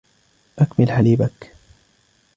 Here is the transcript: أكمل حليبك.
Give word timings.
أكمل 0.59 0.91
حليبك. 0.91 1.53